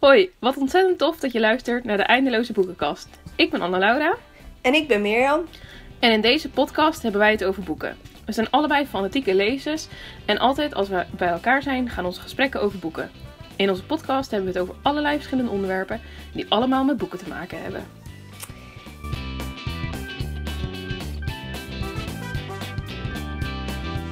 [0.00, 3.08] Hoi, wat ontzettend tof dat je luistert naar de Eindeloze Boekenkast.
[3.36, 4.16] Ik ben Anna-Laura
[4.60, 5.44] En ik ben Mirjam.
[5.98, 7.96] en in deze podcast hebben wij het over boeken.
[8.26, 9.86] We zijn allebei fanatieke lezers
[10.24, 13.10] en altijd als we bij elkaar zijn gaan onze gesprekken over boeken.
[13.56, 16.00] In onze podcast hebben we het over allerlei verschillende onderwerpen
[16.32, 17.86] die allemaal met boeken te maken hebben.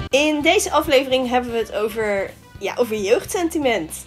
[0.08, 4.06] In deze aflevering hebben we het over, ja, over jeugdsentiment.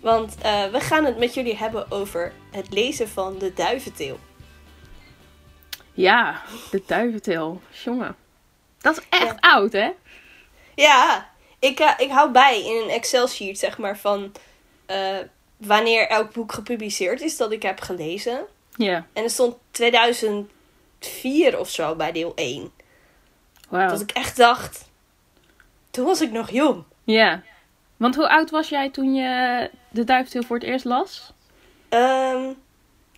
[0.00, 4.18] Want eh, we gaan het met jullie hebben over het lezen van De Duiventil.
[5.92, 7.60] Ja, de duiventil.
[7.84, 8.16] Jongen.
[8.80, 9.36] Dat is echt Ja.
[9.40, 9.90] oud, hè?
[10.74, 14.32] Ja, ik, eh, ik hou bij in een Excel-sheet, zeg maar, van
[14.86, 15.16] eh,
[15.56, 18.46] wanneer elk boek gepubliceerd is dat ik heb gelezen.
[18.76, 19.06] Ja.
[19.12, 22.70] En er stond 2004 of zo bij deel 1.
[23.68, 23.88] Wauw.
[23.88, 24.88] Dat ik echt dacht,
[25.90, 26.84] toen was ik nog jong.
[27.04, 27.42] Ja.
[27.98, 31.32] Want hoe oud was jij toen je de duiventil voor het eerst las?
[31.88, 32.50] Ehm,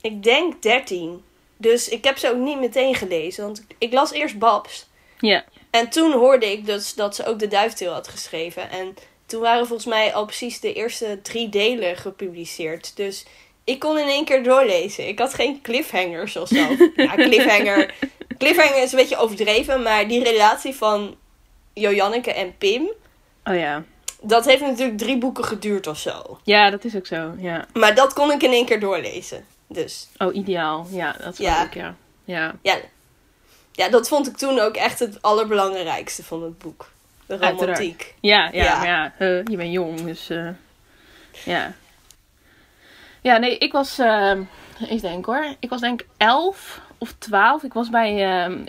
[0.01, 1.23] ik denk 13.
[1.57, 3.45] Dus ik heb ze ook niet meteen gelezen.
[3.45, 4.87] Want ik las eerst Babs.
[5.19, 5.45] Ja.
[5.71, 8.71] En toen hoorde ik dus dat ze ook de Duiftil had geschreven.
[8.71, 8.95] En
[9.27, 12.97] toen waren volgens mij al precies de eerste drie delen gepubliceerd.
[12.97, 13.25] Dus
[13.65, 15.09] ik kon in één keer doorlezen.
[15.09, 16.67] Ik had geen cliffhangers of zo.
[16.97, 17.95] ja, cliffhanger.
[18.39, 19.83] Cliffhanger is een beetje overdreven.
[19.83, 21.17] Maar die relatie van
[21.73, 22.91] Joanneke en Pim.
[23.45, 23.85] Oh ja.
[24.23, 26.39] Dat heeft natuurlijk drie boeken geduurd of zo.
[26.43, 27.35] Ja, dat is ook zo.
[27.39, 27.67] Ja.
[27.73, 29.45] Maar dat kon ik in één keer doorlezen.
[29.69, 30.87] Dus Oh, ideaal.
[30.91, 31.63] Ja, dat is Ja.
[31.63, 31.95] leuk, ja.
[32.25, 32.55] Ja.
[32.63, 32.77] ja,
[33.73, 36.91] ja, dat vond ik toen ook echt het allerbelangrijkste van het boek.
[37.27, 38.15] De romantiek.
[38.21, 38.77] Ja, ja, Ja.
[38.79, 40.49] maar ja, eh, je bent jong, dus eh,
[41.45, 41.73] ja.
[43.21, 44.39] Ja, nee, ik was, eh,
[44.89, 47.63] ik denk hoor, ik was denk ik elf of twaalf.
[47.63, 48.13] Ik was bij,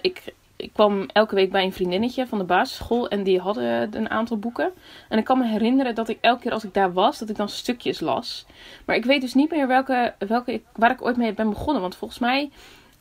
[0.02, 0.21] ik,
[0.62, 4.38] ik kwam elke week bij een vriendinnetje van de basisschool en die hadden een aantal
[4.38, 4.72] boeken.
[5.09, 7.36] En ik kan me herinneren dat ik elke keer als ik daar was, dat ik
[7.36, 8.45] dan stukjes las.
[8.86, 11.82] Maar ik weet dus niet meer welke, welke waar ik ooit mee ben begonnen.
[11.82, 12.50] Want volgens mij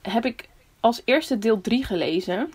[0.02, 0.48] heb ik
[0.80, 2.52] als eerste deel 3 gelezen.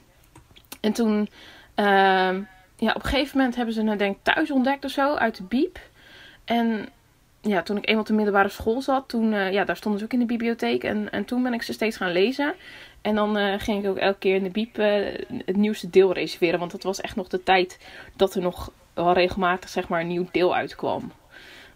[0.82, 1.30] En toen,
[1.76, 2.42] ehm,
[2.78, 5.44] ja, op een gegeven moment hebben ze het denk thuis ontdekt of zo, uit de
[5.44, 5.80] biep.
[6.46, 6.90] En
[7.42, 10.06] ja, toen ik eenmaal op de middelbare school zat, toen, eh, ja, daar stonden ze
[10.06, 10.84] ook in de bibliotheek.
[10.84, 12.54] En, en toen ben ik ze steeds gaan lezen.
[13.06, 16.14] En dan eh, ging ik ook elke keer in de biep eh, het nieuwste deel
[16.14, 16.60] reserveren.
[16.60, 17.80] Want dat was echt nog de tijd
[18.16, 21.12] dat er nog wel regelmatig zeg maar, een nieuw deel uitkwam.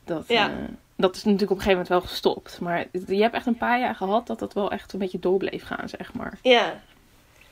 [0.06, 0.50] Dat, Ja.
[0.50, 0.56] eh,
[0.96, 2.60] dat is natuurlijk op een gegeven moment wel gestopt.
[2.60, 5.38] Maar je hebt echt een paar jaar gehad dat dat wel echt een beetje door
[5.38, 6.38] bleef gaan, zeg maar.
[6.42, 6.82] Ja.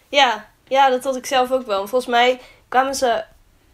[0.10, 1.82] ja, ja, dat had ik zelf ook wel.
[1.82, 3.24] En volgens mij kwamen ze,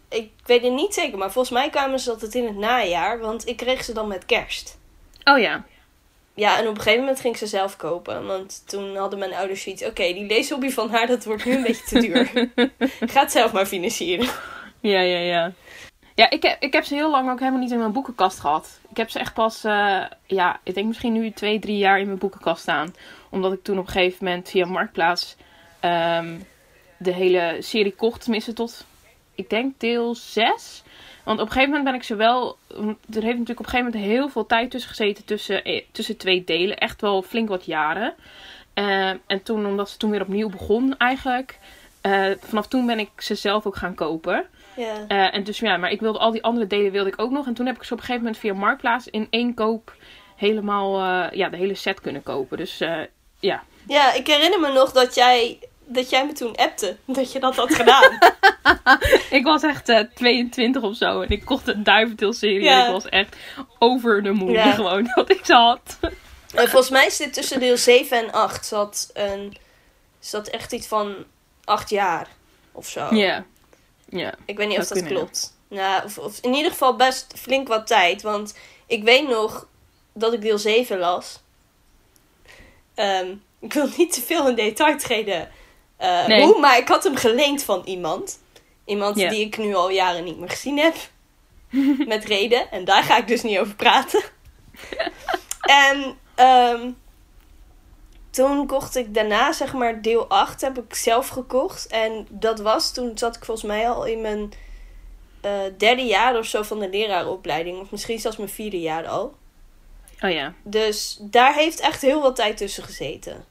[0.08, 3.46] ik weet het niet zeker, maar volgens mij kwamen ze altijd in het najaar, want
[3.46, 4.78] ik kreeg ze dan met kerst.
[5.24, 5.64] Oh ja,
[6.34, 8.26] Ja, en op een gegeven moment ging ik ze zelf kopen.
[8.26, 9.84] Want toen hadden mijn ouders zoiets.
[9.84, 12.50] Oké, die leeshobby van haar, dat wordt nu een beetje te duur.
[13.12, 14.26] Ga het zelf maar financieren.
[14.80, 15.52] Ja, ja, ja.
[16.14, 18.80] Ja, ik heb, ik heb ze heel lang ook helemaal niet in mijn boekenkast gehad.
[18.90, 22.06] Ik heb ze echt pas, eh, ja, ik denk misschien nu twee, drie jaar in
[22.06, 22.94] mijn boekenkast staan.
[23.30, 25.36] Omdat ik toen op een gegeven moment via Marktplaats
[25.80, 26.38] ehm,
[26.96, 28.22] de hele serie kocht.
[28.22, 28.86] Tenminste tot,
[29.34, 30.82] ik denk deel 6.
[31.24, 32.56] Want op een gegeven moment ben ik ze wel...
[32.68, 36.16] Er heeft natuurlijk op een gegeven moment heel veel tijd tussen gezeten tussen, eh, tussen
[36.16, 36.78] twee delen.
[36.78, 38.14] Echt wel flink wat jaren.
[38.74, 41.58] Eh, en toen, omdat ze toen weer opnieuw begon eigenlijk...
[42.00, 44.46] eh, vanaf toen ben ik ze zelf ook gaan kopen.
[44.76, 45.30] Ja.
[45.30, 47.46] En dus ja, maar ik wilde al die andere delen wilde ik ook nog.
[47.46, 49.94] En toen heb ik ze op een gegeven moment via Marktplaats in één koop
[50.36, 51.00] helemaal
[51.34, 52.56] ja, de hele set kunnen kopen.
[52.56, 52.78] Dus
[53.40, 53.62] ja.
[53.86, 56.96] ja, ik herinner me nog dat jij, dat jij me toen appte.
[57.06, 58.18] Dat je dat had gedaan.
[59.34, 62.62] ik was echt eh, 22 of zo en ik kocht een duiventil-serie.
[62.62, 62.80] Ja.
[62.80, 63.36] En ik was echt
[63.78, 64.72] over de moe Ja.
[64.72, 65.98] gewoon dat ik ze had.
[66.54, 69.56] en volgens mij zit tussen deel 7 en 8 zat, een,
[70.18, 71.14] zat echt iets van
[71.64, 72.28] 8 jaar
[72.72, 73.14] of zo.
[73.14, 73.44] Ja.
[74.08, 74.34] Ja.
[74.44, 75.56] Ik weet niet of dat kunnen, klopt.
[75.68, 78.22] Nou, of, of in ieder geval best flink wat tijd.
[78.22, 79.66] Want ik weet nog
[80.12, 81.40] dat ik deel 7 las.
[82.94, 85.48] Ehm, ik wil niet te veel in detail treden.
[85.96, 86.42] eh, Nee.
[86.42, 88.42] hoe, maar ik had hem geleend van iemand.
[88.84, 90.94] Iemand die ik nu al jaren niet meer gezien heb.
[92.06, 92.70] Met reden.
[92.70, 94.22] En daar ga ik dus niet over praten.
[95.60, 96.90] en ehm,
[98.30, 101.86] toen kocht ik daarna, zeg maar, deel 8 heb ik zelf gekocht.
[101.86, 104.52] En dat was, toen zat ik volgens mij al in mijn
[105.40, 107.80] eh, derde jaar of zo van de leraaropleiding.
[107.80, 109.34] Of misschien zelfs mijn vierde jaar al.
[110.20, 110.54] Oh ja.
[110.62, 113.44] Dus daar heeft echt heel wat tijd tussen gezeten.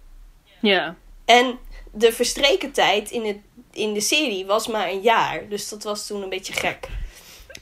[0.59, 0.95] Ja.
[1.25, 1.59] En
[1.91, 3.38] de verstreken tijd in, het,
[3.74, 5.48] in de serie was maar een jaar.
[5.50, 6.88] Dus dat was toen een beetje gek.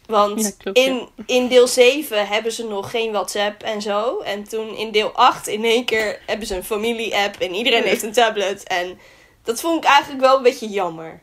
[0.05, 0.85] Want Ja, klopt, ja.
[0.85, 4.19] in, in deel 7 hebben ze nog geen WhatsApp en zo.
[4.19, 7.35] En toen in deel 8 in één keer hebben ze een familie-app.
[7.35, 8.63] En iedereen heeft een tablet.
[8.63, 8.99] En
[9.43, 11.21] dat vond ik eigenlijk wel een beetje jammer.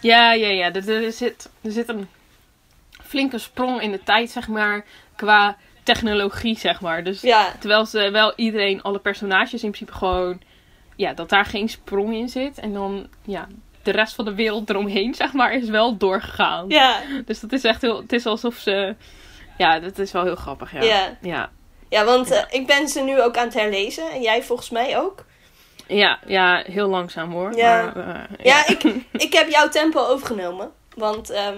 [0.00, 0.72] Ja, ja, ja.
[0.72, 2.08] Er, er, zit, er zit een
[3.04, 4.84] flinke sprong in de tijd, zeg maar.
[5.16, 7.04] Qua technologie, zeg maar.
[7.04, 10.40] Dus Ja, terwijl ze wel iedereen, alle personages in principe gewoon,
[10.96, 12.58] ja, dat daar geen sprong in zit.
[12.58, 13.48] En dan, ja,
[13.86, 16.64] de rest van de wereld eromheen, zeg maar, is wel doorgegaan.
[16.68, 18.94] ja, Dus dat is echt heel, het is alsof ze,
[19.58, 20.82] ja, dat is wel heel grappig, ja.
[20.82, 21.16] ja.
[21.20, 21.50] Ja,
[21.88, 24.10] ja want eh, ik ben ze nu ook aan het herlezen.
[24.10, 25.24] En jij volgens mij ook.
[25.86, 27.56] ja, ja heel langzaam hoor.
[27.56, 27.92] Ja.
[27.94, 28.82] Maar, eh, Ja, ik,
[29.26, 30.70] ik heb jouw tempo overgenomen.
[30.94, 31.56] Want ehm,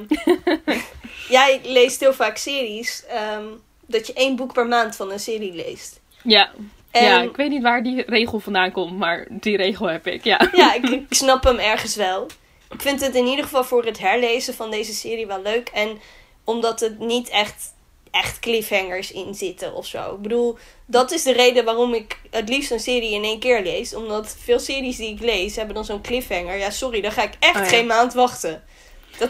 [1.28, 3.04] jij leest heel vaak series.
[3.08, 3.44] ehm,
[3.86, 6.00] dat je één boek per maand van een serie leest.
[6.22, 6.50] ja.
[6.98, 10.24] En ja, ik weet niet waar die regel vandaan komt, maar die regel heb ik,
[10.24, 10.48] ja.
[10.52, 12.26] ja, ik, ik snap hem ergens wel.
[12.70, 15.68] Ik vind het in ieder geval voor het herlezen van deze serie wel leuk.
[15.68, 16.00] En
[16.44, 17.74] omdat het niet echt,
[18.10, 20.14] echt cliffhangers in zitten of zo.
[20.14, 23.62] Ik bedoel, dat is de reden waarom ik het liefst een serie in één keer
[23.62, 23.94] lees.
[23.94, 26.56] Omdat veel series die ik lees hebben dan zo'n cliffhanger.
[26.56, 27.68] Ja, sorry, dan ga ik echt Oh ja.
[27.68, 28.64] geen maand wachten.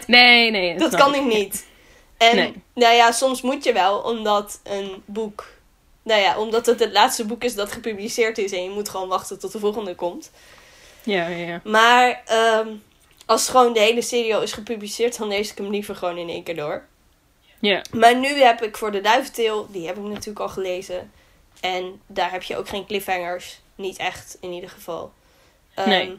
[0.07, 0.79] Nee, nee.
[0.79, 1.67] Dat kan ik niet.
[2.19, 2.53] En Nee.
[2.75, 5.47] nou ja, soms moet je wel, omdat een boek.
[6.09, 9.09] Nou ja, omdat het het laatste boek is dat gepubliceerd is en je moet gewoon
[9.09, 10.31] wachten tot de volgende komt.
[11.03, 11.61] Ja, ja, ja.
[11.65, 12.69] Maar ehm,
[13.27, 16.29] als gewoon de hele serie al is gepubliceerd, dan lees ik hem liever gewoon in
[16.29, 16.85] één keer door.
[17.61, 21.13] Ja, Maar nu heb ik voor de Duiventeel, die heb ik natuurlijk al gelezen.
[21.61, 23.61] En daar heb je ook geen cliffhangers.
[23.75, 25.13] Niet echt, in ieder geval.
[25.75, 26.19] Ehm, Nee.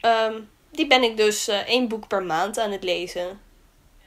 [0.00, 0.34] ehm,
[0.70, 3.40] die ben ik dus eh, één boek per maand aan het lezen.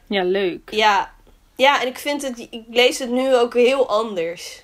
[0.08, 0.72] ja leuk.
[0.72, 1.14] Ja,
[1.56, 4.64] ja en ik vind het, ik lees het nu ook heel anders.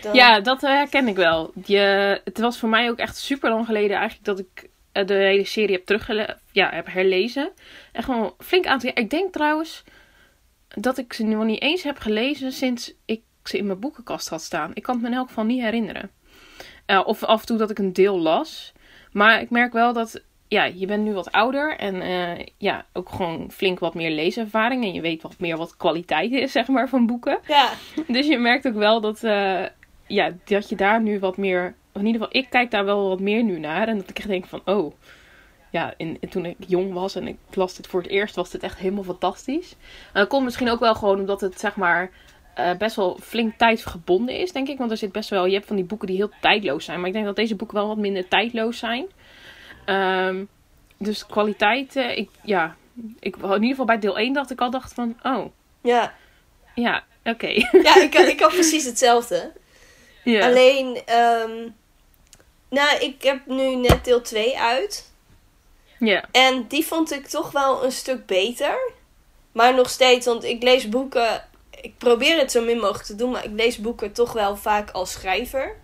[0.00, 1.52] Dan- Ja, dat herken ik wel.
[1.64, 5.14] Je, het was voor mij ook echt super lang geleden eigenlijk dat ik eh, de
[5.14, 7.50] hele serie heb teruggele ja, heb herlezen.
[7.92, 8.98] En gewoon flink aantal jaar.
[9.04, 9.82] Ik denk trouwens
[10.68, 14.42] dat ik ze nog niet eens heb gelezen sinds ik ze in mijn boekenkast had
[14.42, 14.70] staan.
[14.74, 16.10] Ik kan het me in elk geval niet herinneren.
[16.86, 18.72] Eh, of af en toe dat ik een deel las.
[19.12, 23.08] Maar ik merk wel dat, ja, je bent nu wat ouder en eh, ja, ook
[23.08, 24.84] gewoon flink wat meer leeservaring.
[24.84, 27.38] En je weet wat meer wat kwaliteit is, zeg maar, van boeken.
[27.46, 27.70] Ja,
[28.06, 29.22] Dus je merkt ook wel dat,
[30.12, 31.74] ja, dat je daar nu wat meer.
[31.92, 33.88] In ieder geval, ik kijk daar wel wat meer nu naar.
[33.88, 34.94] En dat ik echt denk van, oh.
[35.70, 38.62] Ja, in, toen ik jong was en ik las dit voor het eerst, was dit
[38.62, 39.76] echt helemaal fantastisch.
[40.12, 42.10] En dat komt misschien ook wel gewoon omdat het, zeg maar,
[42.54, 44.78] eh, best wel flink tijdgebonden is, denk ik.
[44.78, 46.98] Want er zit best wel, je hebt van die boeken die heel tijdloos zijn.
[46.98, 49.06] Maar ik denk dat deze boeken wel wat minder tijdloos zijn.
[49.84, 50.44] Ehm,
[50.98, 52.76] dus kwaliteit, ik, ja.
[53.20, 55.46] Ik, in ieder geval bij deel 1 dacht ik al dacht van, oh,
[55.82, 56.14] ja.
[56.74, 57.46] ja, oké.
[57.82, 59.52] ja ik, ik had precies hetzelfde.
[60.24, 61.68] Alleen, ehm,
[62.68, 65.10] nou, ik heb nu net deel 2 uit.
[65.98, 66.24] ja.
[66.32, 68.92] En die vond ik toch wel een stuk beter.
[69.52, 71.44] Maar nog steeds, want ik lees boeken.
[71.80, 74.90] Ik probeer het zo min mogelijk te doen, maar ik lees boeken toch wel vaak
[74.90, 75.76] als schrijver.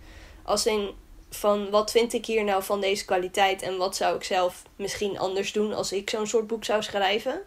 [0.43, 0.89] Als in
[1.29, 5.19] van wat vind ik hier nou van deze kwaliteit en wat zou ik zelf misschien
[5.19, 7.41] anders doen als ik zo'n soort boek zou schrijven.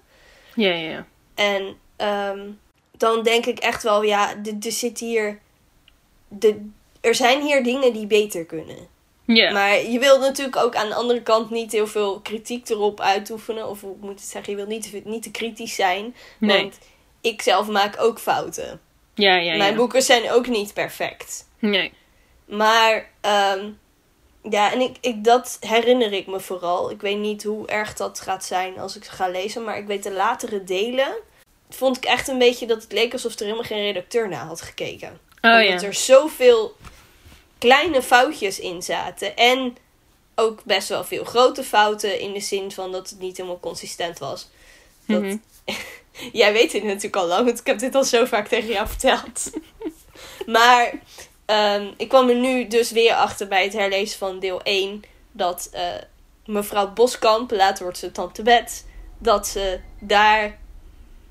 [0.55, 1.07] Ja, ja, ja.
[1.35, 2.51] En ehm,
[2.97, 5.39] dan denk ik echt wel, ja, er zit hier.
[6.29, 6.71] De,
[7.03, 8.89] er zijn hier dingen die beter kunnen.
[9.25, 9.53] Ja.
[9.53, 13.69] Maar je wilt natuurlijk ook aan de andere kant niet heel veel kritiek erop uitoefenen.
[13.69, 16.15] Of hoe moet ik het zeggen, je wilt niet te, niet te kritisch zijn.
[16.39, 16.61] nee.
[16.61, 16.79] Want
[17.21, 18.81] ik zelf maak ook fouten.
[19.15, 19.57] Ja, ja, ja.
[19.57, 21.49] Mijn boeken zijn ook niet perfect.
[21.59, 21.93] Nee.
[22.45, 23.69] Maar ehm,
[24.51, 26.91] ja, en ik, ik, dat herinner ik me vooral.
[26.91, 29.65] Ik weet niet hoe erg dat gaat zijn als ik ze ga lezen.
[29.65, 31.15] Maar ik weet de latere delen.
[31.71, 34.61] Vond ik echt een beetje dat het leek alsof er helemaal geen redacteur naar had
[34.61, 35.21] gekeken.
[35.41, 35.87] Oh Omdat ja.
[35.87, 36.77] er zoveel
[37.63, 39.37] kleine foutjes in zaten.
[39.37, 39.77] En
[40.35, 44.19] ook best wel veel grote fouten in de zin van dat het niet helemaal consistent
[44.19, 44.49] was.
[45.07, 45.37] Dat, Mhm.
[46.33, 48.89] Jij weet dit natuurlijk al lang, want ik heb dit al zo vaak tegen jou
[48.89, 49.51] verteld.
[50.47, 50.93] maar
[51.47, 55.03] ehm, ik kwam er nu dus weer achter bij het herlezen van deel 1
[55.33, 55.83] dat eh,
[56.47, 58.87] mevrouw Boskamp, later wordt ze tante Bet,
[59.19, 60.59] dat ze daar.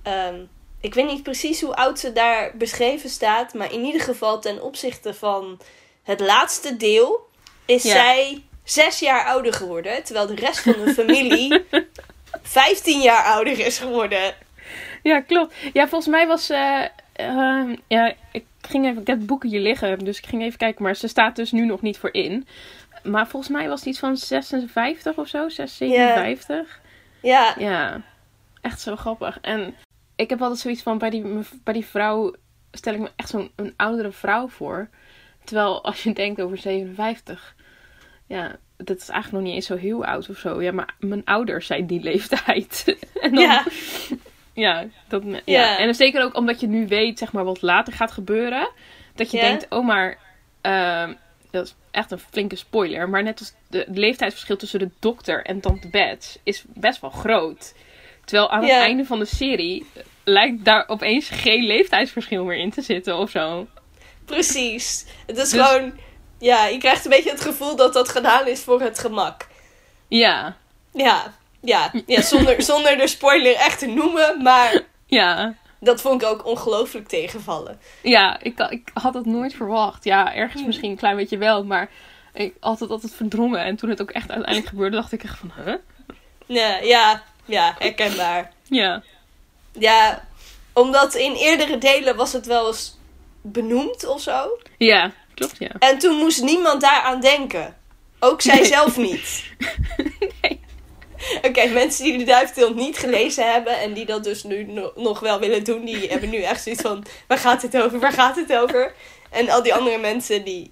[0.04, 0.40] ehm,
[0.82, 4.62] ik weet niet precies hoe oud ze daar beschreven staat, maar in ieder geval ten
[4.64, 5.60] opzichte van
[6.04, 7.30] het laatste deel
[7.66, 7.90] is Ja.
[7.92, 11.66] zij zes jaar ouder geworden, terwijl de rest van de familie
[12.42, 14.34] 15 jaar ouder is geworden.
[15.04, 15.54] Ja, klopt.
[15.74, 16.50] Ja, volgens mij was...
[16.50, 19.02] eh ehm, ja, ik ging even...
[19.02, 20.84] Ik heb het boeken hier liggen, dus ik ging even kijken.
[20.84, 22.48] Maar ze staat dus nu nog niet voor in.
[23.04, 25.50] Maar volgens mij was het iets van 56 of zo.
[25.50, 26.80] 6, 57.
[27.22, 28.02] Ja, Ja.
[28.62, 29.38] Echt zo grappig.
[29.42, 29.76] En
[30.16, 30.98] ik heb altijd zoiets van...
[30.98, 31.26] Bij die,
[31.64, 32.34] bij die vrouw
[32.72, 34.90] stel ik me echt zo'n een oudere vrouw voor.
[35.44, 37.56] Terwijl als je denkt over 57...
[38.28, 40.62] Ja, dat is eigenlijk nog niet eens zo heel oud of zo.
[40.62, 42.98] Ja, maar mijn ouders zijn die leeftijd.
[43.22, 43.64] en dan, ja,
[44.54, 45.40] ja, dat, ja.
[45.46, 45.78] Ja.
[45.78, 48.70] En zeker ook omdat je nu weet, zeg maar, wat later gaat gebeuren.
[49.16, 49.44] Dat je Ja.
[49.44, 50.18] denkt, oh maar,
[50.62, 51.14] ehm,
[51.52, 53.10] dat is echt een flinke spoiler.
[53.10, 57.10] Maar net als de, de leeftijdsverschil tussen de dokter en tante Bets is best wel
[57.10, 57.74] groot.
[58.26, 59.86] Terwijl aan het einde van de serie
[60.24, 63.68] lijkt daar opeens geen leeftijdsverschil meer in te zitten of zo.
[64.26, 65.06] Precies.
[65.28, 65.94] Het is Dus- gewoon...
[66.40, 69.48] Ja, je krijgt een beetje het gevoel dat dat gedaan is voor het gemak.
[70.08, 70.56] Ja,
[70.94, 74.42] Ja, ja, ja zonder, zonder de spoiler echt te noemen.
[74.42, 75.54] Maar ja.
[75.80, 77.80] dat vond ik ook ongelooflijk tegenvallen.
[78.04, 80.04] Ja, ik, ik had het nooit verwacht.
[80.04, 81.90] Ja, ergens misschien een klein beetje wel, maar
[82.34, 83.64] ik had het altijd verdrongen.
[83.64, 85.74] En toen het ook echt uiteindelijk gebeurde, dacht ik echt van, huh?
[86.46, 88.52] Nee, ja, ja, herkenbaar.
[88.64, 89.04] Ja.
[89.72, 90.24] Ja,
[90.74, 92.98] omdat in eerdere delen was het wel eens
[93.42, 94.60] benoemd of zo.
[94.78, 95.72] Ja, klopt, ja.
[95.80, 97.78] En toen moest niemand daaraan denken.
[98.20, 98.66] Ook zij Nee.
[98.66, 99.44] zelf niet.
[100.42, 100.60] Nee.
[101.42, 105.20] Oké, mensen die de Duiventil niet gelezen hebben en die dat dus nu no- nog
[105.20, 108.00] wel willen doen, die hebben nu echt zoiets van: waar gaat het over?
[108.00, 108.94] Waar gaat het over?
[109.30, 110.68] En al die andere mensen die,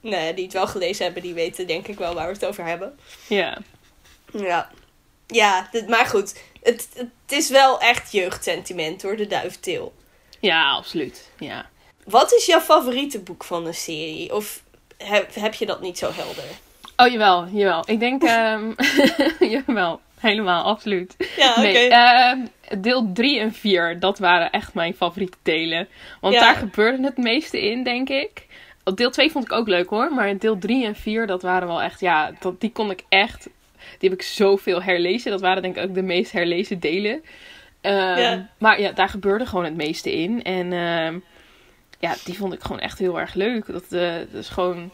[0.00, 2.44] nou ja, die het wel gelezen hebben, die weten denk ik wel waar we het
[2.46, 2.98] over hebben.
[3.26, 3.58] Ja.
[4.32, 4.70] Ja,
[5.26, 6.40] ja dit, maar goed.
[6.62, 9.94] Het, het is wel echt jeugdsentiment hoor, de Duiventil.
[10.40, 11.30] Ja, absoluut.
[11.38, 11.68] Ja.
[12.04, 14.34] Wat is jouw favoriete boek van de serie?
[14.34, 14.62] Of
[14.98, 16.44] heb, heb je dat niet zo helder?
[16.96, 17.82] Oh, jawel, jawel.
[17.86, 18.70] Ik denk, ehm
[19.66, 21.14] jawel, helemaal, absoluut.
[21.36, 21.60] Ja, oké.
[21.60, 22.38] Nee, ehm,
[22.78, 25.88] deel 3 en 4, dat waren echt mijn favoriete delen.
[26.20, 26.40] Want Ja.
[26.40, 28.46] daar gebeurde het meeste in, denk ik.
[28.94, 31.82] Deel 2 vond ik ook leuk hoor, maar deel 3 en 4, dat waren wel
[31.82, 33.48] echt, ja, dat, die kon ik echt,
[33.98, 35.30] die heb ik zoveel herlezen.
[35.30, 37.22] Dat waren denk ik ook de meest herlezen delen.
[37.80, 38.48] Ehm, Ja.
[38.58, 40.42] Maar ja, daar gebeurde gewoon het meeste in.
[40.42, 41.18] En ehm,
[42.04, 43.66] ja, die vond ik gewoon echt heel erg leuk.
[43.66, 44.90] Dat, eh, dat is gewoon,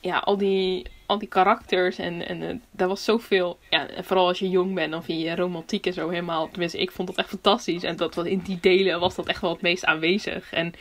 [0.00, 3.58] ja, al die, al die karakters en, en eh, daar was zoveel.
[3.70, 6.48] Ja, vooral als je jong bent, dan vind je romantiek en zo helemaal.
[6.50, 7.82] Tenminste, ik vond dat echt fantastisch.
[7.82, 10.52] En dat, in die delen was dat echt wel het meest aanwezig.
[10.52, 10.74] En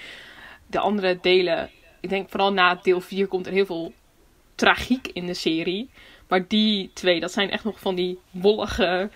[0.68, 3.94] de andere delen, ik denk vooral na deel 4 komt er heel veel
[4.56, 5.90] tragiek in de serie.
[6.28, 9.10] Maar die twee, dat zijn echt nog van die wollige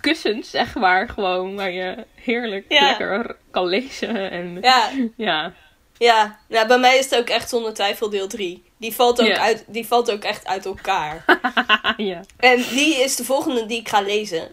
[0.00, 1.08] kussens, zeg maar.
[1.08, 2.86] Gewoon waar je heerlijk Ja.
[2.86, 4.30] lekker kan lezen.
[4.30, 5.52] En ja, Ja,
[5.98, 6.66] ja, ja.
[6.66, 8.62] Bij mij is het ook echt zonder twijfel deel 3.
[8.76, 11.24] Die valt ook, uit, die valt ook echt uit elkaar.
[11.96, 12.20] ja.
[12.36, 14.48] en die is de volgende die ik ga lezen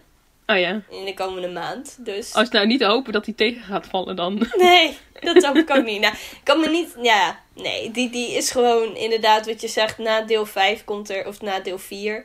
[0.50, 0.80] Oh ja.
[0.90, 1.96] in de komende maand.
[1.98, 4.46] Dus Als nou niet hopen dat hij tegen gaat vallen dan.
[4.56, 6.00] nee, dat hoop ik ook niet.
[6.04, 6.96] Nou, ik kan me niet...
[7.02, 9.98] Ja, nee, die, die is gewoon inderdaad wat je zegt.
[9.98, 11.26] Na deel 5 komt er...
[11.26, 12.24] Of na deel 4.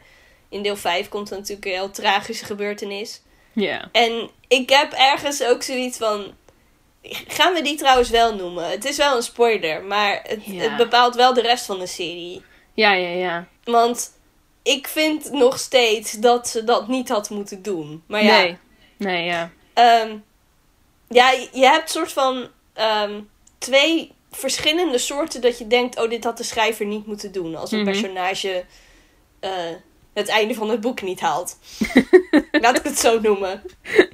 [0.54, 3.22] In deel 5 komt er natuurlijk een heel tragische gebeurtenis.
[3.54, 3.90] Ja.
[3.92, 6.34] En ik heb ergens ook zoiets van.
[7.28, 8.70] Gaan we die trouwens wel noemen?
[8.70, 12.42] Het is wel een spoiler, maar het, bepaalt wel de rest van de serie.
[12.74, 13.48] Ja, ja, ja.
[13.64, 14.12] Want
[14.64, 18.04] ik vind nog steeds dat ze dat niet had moeten doen.
[18.08, 18.58] Maar ja, Nee.
[18.98, 19.52] Nee, ja.
[19.74, 20.18] ehm,
[21.10, 23.22] ja je- je hebt soort van ehm,
[23.58, 27.56] twee verschillende soorten dat je denkt: oh, dit had de schrijver niet moeten doen.
[27.56, 27.92] Als een Mhm.
[27.92, 28.66] personage
[29.40, 29.52] eh,
[30.14, 31.58] het einde van het boek niet haalt.
[32.52, 33.62] Laat ik het zo noemen.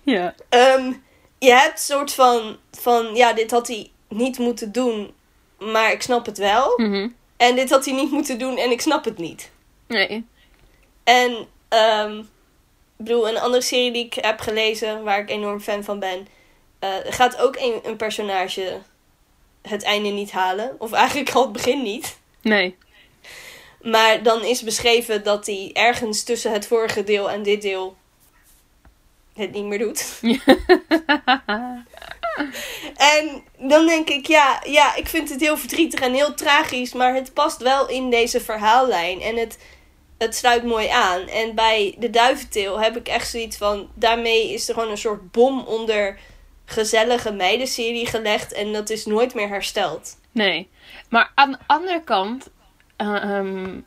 [0.03, 0.36] Ja.
[0.50, 0.94] Ehm,
[1.39, 5.13] je hebt soort van, van, ja, dit had hij niet moeten doen,
[5.58, 6.74] maar ik snap het wel.
[6.77, 7.08] Mhm.
[7.38, 9.51] En dit had hij niet moeten doen en ik snap het niet.
[9.88, 10.25] Nee.
[11.03, 15.84] En, ehm, ik bedoel, een andere serie die ik heb gelezen, waar ik enorm fan
[15.84, 16.27] van ben,
[16.79, 18.79] eh, gaat ook een, een personage
[19.62, 20.75] het einde niet halen.
[20.77, 22.20] Of eigenlijk al het begin niet.
[22.41, 22.77] Nee.
[23.81, 27.98] Maar dan is beschreven dat hij ergens tussen het vorige deel en dit deel
[29.33, 30.19] het niet meer doet.
[32.95, 37.13] En dan denk ik, ja, ja, ik vind het heel verdrietig en heel tragisch, maar
[37.13, 39.57] het past wel in deze verhaallijn en het,
[40.17, 41.27] het sluit mooi aan.
[41.27, 45.31] En bij de duiventeel heb ik echt zoiets van, daarmee is er gewoon een soort
[45.31, 46.19] bom onder
[46.65, 50.17] gezellige meidenserie gelegd en dat is nooit meer hersteld.
[50.31, 50.69] Nee.
[51.09, 52.50] Maar aan de andere kant.
[53.00, 53.79] Eh, ehm,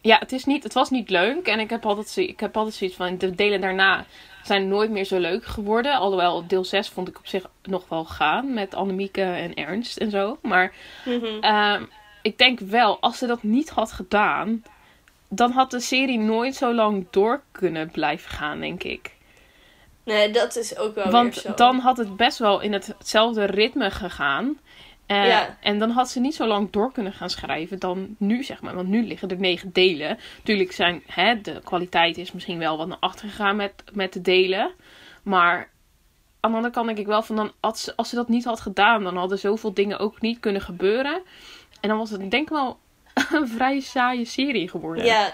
[0.00, 1.46] ja, het, is niet, het was niet leuk.
[1.46, 3.18] En ik heb, altijd, ik heb altijd zoiets van.
[3.18, 4.04] De delen daarna
[4.44, 5.94] zijn nooit meer zo leuk geworden.
[5.94, 8.54] Alhoewel deel 6 vond ik op zich nog wel gaan.
[8.54, 10.38] Met Annemieke en Ernst en zo.
[10.42, 10.72] Maar
[11.04, 11.24] Mhm.
[11.40, 11.82] ehm,
[12.22, 14.62] ik denk wel, als ze dat niet had gedaan.
[15.28, 19.16] Dan had de serie nooit zo lang door kunnen blijven gaan, denk ik.
[20.04, 21.54] Nee, dat is ook wel weer Want zo.
[21.54, 24.58] dan had het best wel in hetzelfde ritme gegaan.
[25.08, 25.56] Eh, Ja.
[25.60, 28.74] En dan had ze niet zo lang door kunnen gaan schrijven dan nu, zeg maar.
[28.74, 30.18] Want nu liggen er negen delen.
[30.42, 34.20] Tuurlijk zijn hè, de kwaliteit is misschien wel wat naar achter gegaan met, met de
[34.20, 34.72] delen.
[35.22, 35.70] Maar
[36.40, 38.44] aan de andere kant denk ik wel van dan, als, ze, als ze dat niet
[38.44, 41.22] had gedaan, dan hadden zoveel dingen ook niet kunnen gebeuren.
[41.80, 42.78] En dan was het denk ik wel
[43.32, 45.04] een vrij saaie serie geworden.
[45.04, 45.32] Ja.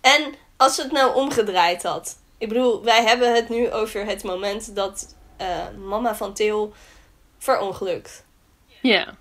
[0.00, 2.18] En als ze het nou omgedraaid had.
[2.38, 6.72] Ik bedoel, wij hebben het nu over het moment dat eh, mama van Til
[7.38, 8.26] verongelukt.
[8.88, 9.14] Ja.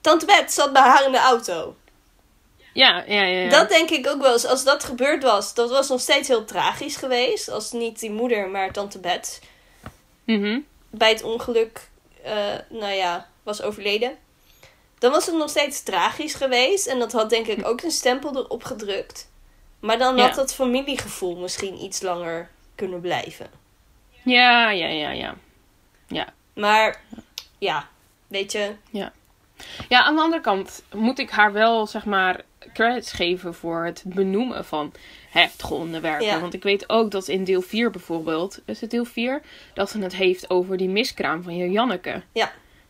[0.00, 1.76] Tante Bet zat bij haar in de auto.
[2.72, 3.40] Ja, ja, ja.
[3.42, 3.48] ja.
[3.50, 4.46] Dat denk ik ook wel eens.
[4.46, 7.48] Als dat gebeurd was, dat was nog steeds heel tragisch geweest.
[7.50, 9.40] Als niet die moeder, maar tante Bet.
[10.24, 10.60] Mhm.
[10.90, 11.88] bij het ongeluk,
[12.22, 14.16] eh, nou ja, was overleden.
[14.98, 16.86] Dan was het nog steeds tragisch geweest.
[16.86, 19.30] En dat had denk ik ook een stempel erop gedrukt.
[19.80, 20.22] Maar dan Ja.
[20.22, 23.50] had dat familiegevoel misschien iets langer kunnen blijven.
[24.24, 26.32] Ja, ja, ja, ja.
[26.54, 27.00] Maar
[27.58, 27.88] ja,
[28.30, 28.74] weet je.
[29.88, 32.40] Ja, aan de andere kant moet ik haar wel, zeg maar,
[32.72, 34.92] credits geven voor het benoemen van
[35.30, 36.26] heftige onderwerpen.
[36.26, 36.40] Ja.
[36.40, 39.42] Want ik weet ook dat in deel 4 bijvoorbeeld, is het deel 4,
[39.74, 42.22] dat ze het heeft over die miskraam van Janneke.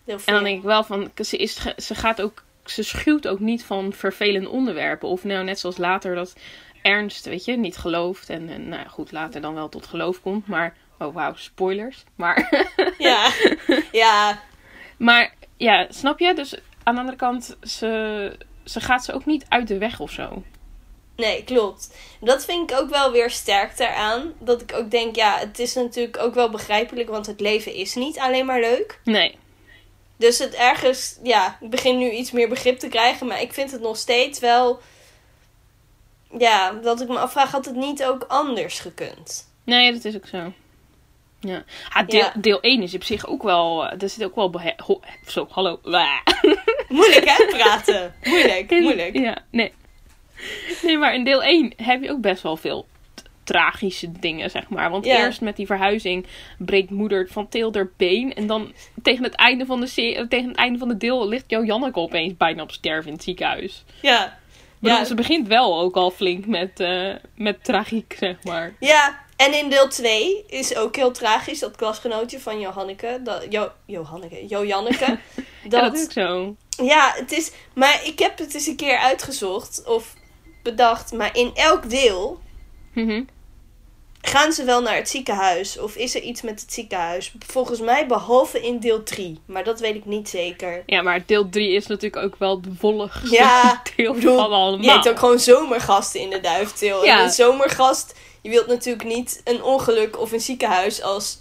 [0.05, 0.35] Heel En veel.
[0.35, 3.93] dan denk ik wel van, ze, is, ze gaat ook, ze schuwt ook niet van
[3.93, 5.09] vervelende onderwerpen.
[5.09, 6.37] Of nou, net zoals later dat
[6.83, 8.29] Ernst, weet je, niet gelooft.
[8.29, 10.47] En, en nou ja, goed, later dan wel tot geloof komt.
[10.47, 12.05] Maar, oh wauw, spoilers.
[12.15, 12.67] Maar,
[12.99, 13.31] Ja,
[13.93, 14.41] ja,
[15.01, 16.35] maar ja, snap je?
[16.35, 20.11] Dus aan de andere kant, ze, ze gaat ze ook niet uit de weg of
[20.11, 20.43] zo.
[21.17, 21.97] nee, klopt.
[22.21, 24.33] Dat vind ik ook wel weer sterk daaraan.
[24.39, 27.95] Dat ik ook denk, ja, het is natuurlijk ook wel begrijpelijk, want het leven is
[27.95, 29.01] niet alleen maar leuk.
[29.05, 29.39] Nee.
[30.17, 33.71] Dus het ergens, ja, ik begin nu iets meer begrip te krijgen, maar ik vind
[33.71, 34.81] het nog steeds wel,
[36.39, 39.49] ja, dat ik me afvraag, had het niet ook anders gekund?
[39.65, 40.53] Nee, dat is ook zo.
[41.41, 41.65] Ja.
[41.93, 42.33] Ah, deel, Ja.
[42.37, 45.81] deel 1 is op zich ook wel, eh, er zit ook wel, ho- zo, hallo.
[46.89, 48.15] Moeilijk hè, praten.
[48.25, 49.17] Moeilijk, moeilijk.
[49.19, 49.73] Ja, nee.
[50.83, 52.87] Nee, maar in deel 1 heb je ook best wel veel
[53.45, 54.91] tragische dingen, zeg maar.
[54.91, 55.19] Want Ja.
[55.25, 56.27] eerst met die verhuizing
[56.59, 58.35] breekt moeder van Til haar been.
[58.35, 61.65] En dan tegen het einde van de, tegen het einde van de deel ligt jouw
[61.65, 63.85] Janneke opeens bijna op sterven in het ziekenhuis.
[64.03, 64.39] Ja.
[64.81, 65.05] Bedoel, Ja.
[65.05, 68.75] Ze begint wel ook al flink met, eh, met tragiek, zeg maar.
[68.81, 73.71] Ja, en in deel 2 is ook heel tragisch dat klasgenootje van Johanneke, dat, jo,
[73.87, 75.07] Johanneke, Jojanneke,
[75.63, 76.57] Ja, dat is dat, ook zo.
[76.85, 80.15] ja, het is, maar ik heb het eens een keer uitgezocht of
[80.63, 82.41] bedacht, maar in elk deel
[82.93, 83.23] Mhm.
[84.23, 87.33] Gaan ze wel naar het ziekenhuis of is er iets met het ziekenhuis?
[87.47, 90.83] Volgens mij behalve in deel 3, maar dat weet ik niet zeker.
[90.87, 94.81] Ja, maar deel 3 is natuurlijk ook wel de volgste Ja, deel bedoel, van allemaal.
[94.85, 97.05] Je hebt ook gewoon zomergasten in de duiftil.
[97.05, 97.19] Ja.
[97.19, 101.41] En een zomergast, je wilt natuurlijk niet een ongeluk of een ziekenhuis als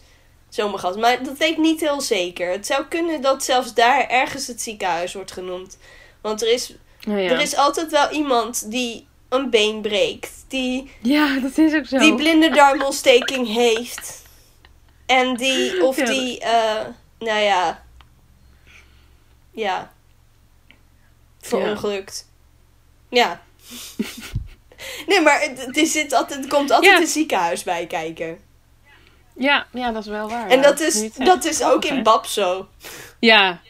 [0.49, 0.97] zomergast.
[0.97, 2.51] Maar dat weet ik niet heel zeker.
[2.51, 5.77] Het zou kunnen dat zelfs daar ergens het ziekenhuis wordt genoemd.
[6.21, 6.73] Want er is,
[7.07, 7.29] Oh, ja.
[7.29, 10.45] er is altijd wel iemand die een been breekt.
[10.47, 11.97] Die, ja, dat is ook zo.
[11.97, 14.23] die blinde darmontsteking heeft.
[15.05, 16.05] En die, of Ja.
[16.05, 16.85] die, eh,
[17.19, 17.83] nou ja,
[19.51, 19.91] ja,
[21.41, 22.27] verongelukt.
[23.09, 23.41] Ja.
[25.07, 26.99] nee, maar het, is, het, altijd, komt altijd Ja.
[27.01, 28.39] een ziekenhuis bij kijken.
[29.35, 30.49] Ja, ja, dat is wel waar.
[30.49, 32.03] En dat is, dat is ook in?
[32.03, 32.67] Bab zo.
[33.19, 33.61] Ja.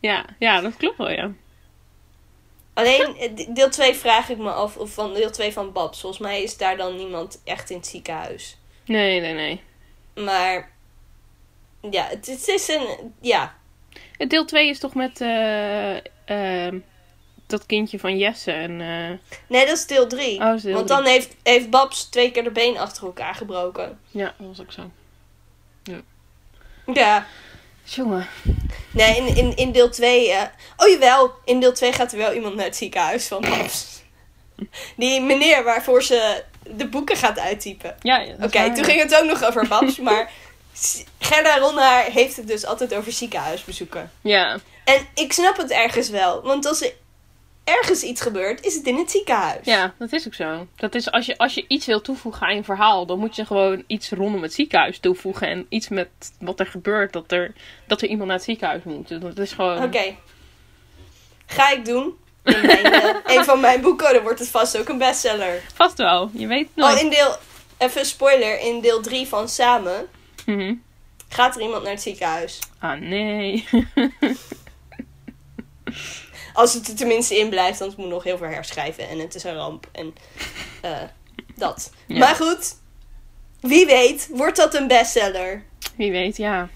[0.00, 1.30] Ja, ja, dat klopt wel, ja.
[2.76, 6.00] Alleen eh, deel 2 vraag ik me af, of van deel 2 van Babs.
[6.00, 8.56] Volgens mij is daar dan niemand echt in het ziekenhuis.
[8.84, 9.60] Nee, nee, nee.
[10.24, 10.70] Maar
[11.90, 13.54] ja, het, het is een, ja,
[14.18, 16.78] Het Deel 2 is toch met eh, ehm,
[17.46, 18.80] dat kindje van Jesse en...
[18.80, 20.40] eh, nee, dat is deel 3.
[20.40, 20.86] Oh, deel Want drie.
[20.86, 23.98] dan heeft, heeft Babs twee keer de been achter elkaar gebroken.
[24.10, 24.90] Ja, dat was ook zo.
[26.94, 27.26] Ja.
[27.84, 28.26] Jongen.
[28.90, 30.32] Nee, in, in, in deel 2.
[30.32, 30.42] eh
[30.76, 33.86] oh jawel, in deel 2 gaat er wel iemand naar het ziekenhuis van Babs.
[34.96, 37.96] Die meneer waarvoor ze de boeken gaat uittypen.
[38.02, 40.30] Ja, ja, Oké, toen ging het ook nog over Babs, maar
[41.18, 44.10] Gerda Ronhaar heeft het dus altijd over ziekenhuisbezoeken.
[44.20, 46.92] Ja, En ik snap het ergens wel, want als er
[47.66, 49.64] ergens iets gebeurt, is het in het ziekenhuis.
[49.66, 50.66] ja, dat is ook zo.
[50.76, 53.44] Dat is als je, als je iets wil toevoegen aan je verhaal, dan moet je
[53.46, 55.48] gewoon iets rondom het ziekenhuis toevoegen.
[55.48, 56.08] En iets met
[56.40, 57.52] wat er gebeurt, dat er,
[57.86, 59.20] dat er iemand naar het ziekenhuis moet.
[59.20, 59.82] Dat is gewoon...
[59.82, 60.14] Oké.
[61.46, 62.14] Ga ik doen.
[62.44, 65.62] In mijn, eh, een van mijn boeken, dan wordt het vast ook een bestseller.
[65.74, 66.94] Vast wel, je weet het nooit.
[66.96, 67.36] Oh, in deel...
[67.78, 68.60] Even spoiler.
[68.60, 70.06] In deel 3 van Samen
[70.46, 70.74] Mhm.
[71.28, 72.58] gaat er iemand naar het ziekenhuis.
[72.78, 73.64] Ah, nee.
[76.56, 79.08] Als het er tenminste in blijft, want het moet nog heel veel herschrijven.
[79.08, 79.88] En het is een ramp.
[79.92, 80.14] En
[80.82, 81.02] eh,
[81.54, 81.92] dat.
[82.06, 82.18] Ja.
[82.18, 82.76] Maar goed.
[83.60, 85.62] Wie weet, wordt dat een bestseller?
[85.96, 86.68] Wie weet, ja.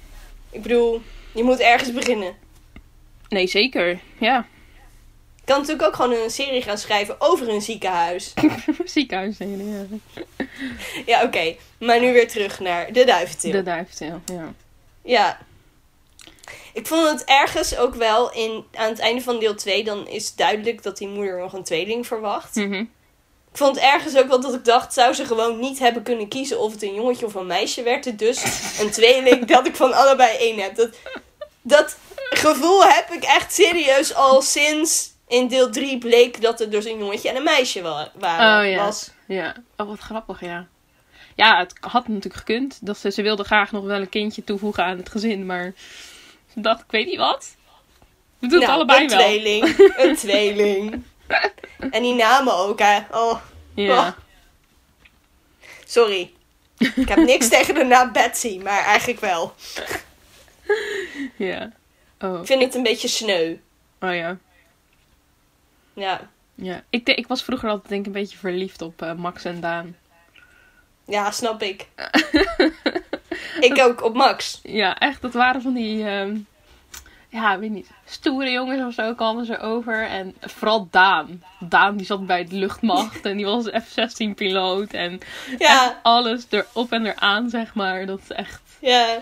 [0.50, 1.02] Ik bedoel,
[1.34, 2.34] je moet ergens beginnen.
[3.28, 4.00] Nee, zeker.
[4.18, 4.46] Ja.
[5.34, 8.34] Je kan natuurlijk ook gewoon een serie gaan schrijven over een ziekenhuis.
[8.84, 9.86] Ziekenhuis, nee, nee,
[10.36, 10.46] ja.
[11.06, 11.54] Ja, oké.
[11.78, 13.50] Maar nu weer terug naar de duiventil.
[13.50, 14.54] De duiventil, ja.
[15.02, 15.38] Ja.
[16.72, 20.34] Ik vond het ergens ook wel in, aan het einde van deel 2, dan is
[20.34, 22.54] duidelijk dat die moeder nog een tweeling verwacht.
[22.54, 22.84] Mhm.
[23.52, 26.28] Ik vond het ergens ook wel dat ik dacht, zou ze gewoon niet hebben kunnen
[26.28, 28.18] kiezen of het een jongetje of een meisje werd.
[28.18, 28.42] Dus
[28.80, 30.74] een tweeling, dat ik van allebei één heb.
[30.76, 30.90] Dat,
[31.62, 31.98] dat
[32.30, 36.98] gevoel heb ik echt serieus al sinds in deel 3 bleek dat er dus een
[36.98, 38.84] jongetje en een meisje wa- waren, Oh, ja.
[38.84, 39.10] was.
[39.26, 39.54] Ja.
[39.76, 40.66] Oh, wat grappig, ja.
[41.36, 42.78] ja, het had natuurlijk gekund.
[42.80, 45.46] Dat ze, ze wilde graag nog wel een kindje toevoegen aan het gezin.
[45.46, 45.72] Maar
[46.68, 47.56] dacht, ik weet niet wat.
[48.38, 49.18] We doen het Nou, allebei een wel.
[49.18, 49.92] tweeling.
[49.96, 51.02] Een tweeling.
[51.90, 52.98] En die namen ook, hè.
[53.10, 53.40] Oh,
[53.74, 54.06] Ja.
[54.06, 54.12] Oh.
[55.86, 56.32] sorry.
[56.78, 59.54] Ik heb niks tegen de naam Betsy, maar eigenlijk wel.
[61.36, 61.72] ja.
[62.18, 62.40] Oh.
[62.40, 63.56] Ik vind het een beetje sneu.
[64.00, 64.36] oh ja.
[65.92, 66.28] Ja.
[66.54, 66.82] Ja.
[66.90, 69.96] Ik, ik was vroeger altijd denk ik een beetje verliefd op eh, Max en Daan.
[71.04, 71.86] Ja, snap ik.
[73.68, 74.60] ik ook, op Max.
[74.62, 75.22] Ja, echt.
[75.22, 76.36] Dat waren van die, ehm,
[77.28, 80.06] ja, weet niet, stoere jongens of zo kwamen ze over.
[80.06, 81.42] En vooral Daan.
[81.58, 84.92] Daan die zat bij de luchtmacht en die was F-16 piloot.
[84.92, 85.20] En
[85.58, 88.06] Ja, alles erop en eraan, zeg maar.
[88.06, 89.18] Dat is echt, ja.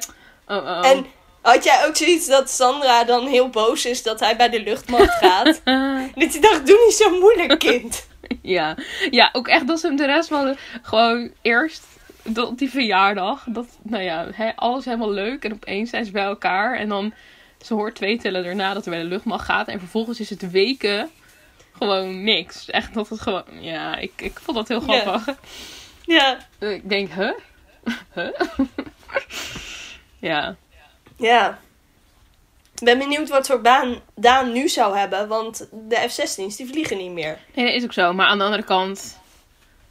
[0.47, 0.87] oh oh.
[0.87, 1.07] En
[1.41, 5.19] had jij ook zoiets dat Sandra dan heel boos is dat hij bij de luchtmacht
[5.19, 5.61] gaat?
[6.15, 8.07] dat hij dacht, doe niet zo moeilijk, kind.
[8.43, 8.77] ja.
[9.11, 11.83] ja, ook echt dat ze hem de rest van gewoon eerst
[12.37, 13.45] op die verjaardag.
[13.49, 15.45] Dat, nou ja, alles helemaal leuk.
[15.45, 16.77] En opeens zijn ze bij elkaar.
[16.79, 17.13] En dan,
[17.63, 19.69] ze hoort twee tellen daarna dat er bij de luchtmacht gaat.
[19.69, 21.11] En vervolgens is het weken
[21.73, 22.71] gewoon niks.
[22.71, 25.01] Echt dat het gewoon, ja, ik, ik vond dat heel Ja.
[25.01, 25.37] grappig.
[26.03, 26.39] Ja.
[26.59, 27.33] Ik denk, huh?
[28.15, 28.41] Huh?
[30.31, 30.57] ja.
[31.17, 31.59] Ja.
[32.75, 36.97] Ik ben benieuwd wat voor baan Daan nu zou hebben, want de F-16's die vliegen
[36.97, 37.39] niet meer.
[37.55, 38.13] Nee, dat is ook zo.
[38.13, 39.18] Maar aan de andere kant,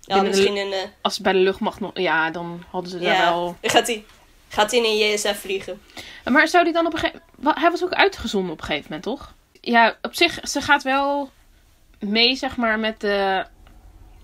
[0.08, 0.72] Ja, de- misschien een...
[0.72, 3.56] eh, als ze bij de luchtmacht nog, ja, dan hadden ze daar ja, wel...
[3.62, 4.06] gaat hij
[4.50, 5.82] gaat hij in een JSF vliegen.
[6.24, 9.04] Maar zou die dan op een gegeven Hij was ook uitgezonden op een gegeven moment,
[9.04, 9.34] toch?
[9.62, 11.30] Ja, op zich, ze gaat wel
[12.00, 13.46] mee, zeg maar, met, de,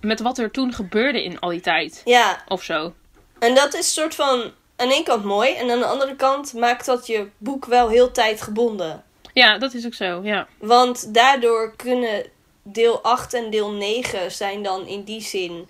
[0.00, 2.02] met wat er toen gebeurde in al die tijd.
[2.04, 2.94] Ja, Of zo.
[3.38, 6.86] en dat is soort van aan één kant mooi en aan de andere kant maakt
[6.86, 9.04] dat je boek wel heel tijdgebonden.
[9.32, 10.46] Ja, dat is ook zo, ja.
[10.58, 12.26] Want daardoor kunnen
[12.62, 15.68] deel 8 en deel 9 zijn dan in die zin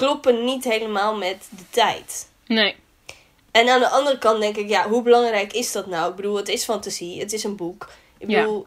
[0.00, 2.28] kloppen niet helemaal met de tijd.
[2.46, 2.76] Nee.
[3.50, 6.10] En aan de andere kant denk ik, ja, hoe belangrijk is dat nou?
[6.10, 7.88] Ik bedoel, het is fantasie, het is een boek.
[8.18, 8.40] Ik Ja.
[8.40, 8.66] bedoel,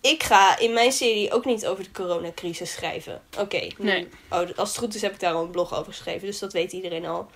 [0.00, 3.22] ik ga in mijn serie ook niet over de coronacrisis schrijven.
[3.38, 4.08] Oké, Nee.
[4.30, 6.52] oh, als het goed is heb ik daar al een blog over geschreven, dus dat
[6.52, 7.30] weet iedereen al.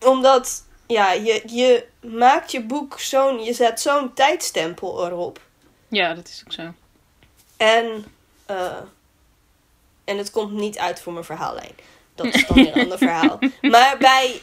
[0.00, 5.40] Omdat, ja, je, je maakt je boek zo'n, je zet zo'n tijdstempel erop.
[5.88, 6.72] Ja, dat is ook zo.
[7.56, 8.04] En,
[8.46, 8.76] eh,
[10.12, 11.74] en het komt niet uit voor mijn verhaallijn.
[12.14, 13.38] Dat is dan weer een ander verhaal.
[13.60, 14.40] Maar bij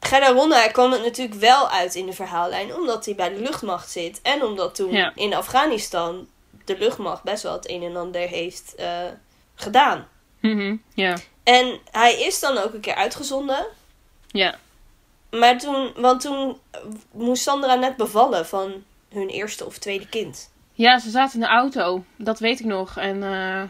[0.00, 2.74] Gerda kwam het natuurlijk wel uit in de verhaallijn.
[2.74, 4.20] Omdat hij bij de luchtmacht zit.
[4.22, 5.12] En omdat toen Ja.
[5.14, 6.28] in Afghanistan
[6.64, 8.88] de luchtmacht best wel het een en ander heeft eh,
[9.54, 10.08] gedaan.
[10.40, 11.16] Mhm, Ja.
[11.42, 13.66] En hij is dan ook een keer uitgezonden.
[14.26, 14.54] Ja.
[15.30, 16.58] Maar toen, want toen
[17.12, 18.72] moest Sandra net bevallen van
[19.08, 20.52] hun eerste of tweede kind.
[20.72, 22.04] Ja, ze zaten in de auto.
[22.16, 22.96] Dat weet ik nog.
[22.96, 23.62] En eh,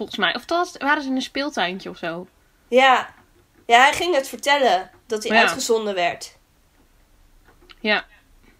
[0.00, 0.34] volgens mij...
[0.34, 2.26] Of dat waren ze in een speeltuintje of zo.
[2.68, 3.14] Ja.
[3.66, 5.42] ja, hij ging het vertellen dat hij Ja.
[5.42, 6.36] uitgezonden werd.
[7.80, 8.04] Ja.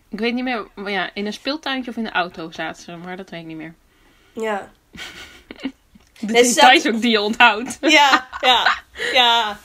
[0.09, 0.67] Ik weet niet meer...
[0.75, 2.97] maar Ja, in een speeltuintje of in de auto zaten ze.
[2.97, 3.75] Maar dat weet ik niet meer.
[4.33, 4.71] Ja.
[6.21, 7.79] De Nee, details ook die je onthoudt.
[7.99, 9.59] Ja, ja, ja.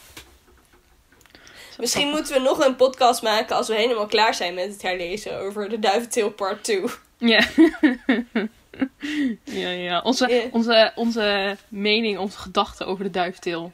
[1.77, 5.39] Misschien moeten we nog een podcast maken als we helemaal klaar zijn met het herlezen
[5.39, 6.83] over de Duiventil Part 2.
[7.17, 7.45] Ja.
[9.43, 10.01] ja, ja.
[10.01, 13.71] Onze, onze, onze mening, onze gedachten over de duiftil.